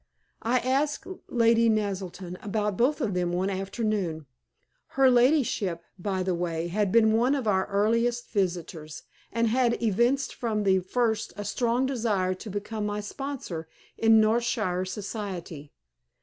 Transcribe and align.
I 0.41 0.57
asked 0.61 1.05
Lady 1.27 1.69
Naselton 1.69 2.35
about 2.43 2.75
both 2.75 3.01
of 3.01 3.13
them 3.13 3.31
one 3.31 3.51
afternoon. 3.51 4.25
Her 4.97 5.11
ladyship, 5.11 5.83
by 5.99 6.23
the 6.23 6.33
way, 6.33 6.69
had 6.69 6.91
been 6.91 7.11
one 7.13 7.35
of 7.35 7.47
our 7.47 7.67
earliest 7.67 8.31
visitors, 8.31 9.03
and 9.31 9.47
had 9.49 9.77
evinced 9.79 10.33
from 10.33 10.63
the 10.63 10.79
first 10.79 11.33
a 11.37 11.45
strong 11.45 11.85
desire 11.85 12.33
to 12.33 12.49
become 12.49 12.87
my 12.87 12.99
sponsor 12.99 13.67
in 13.95 14.19
Northshire 14.19 14.85
society. 14.85 15.71